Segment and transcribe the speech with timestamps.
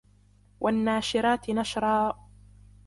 [0.59, 2.15] وَالنَّاشِرَاتِ نَشْرًا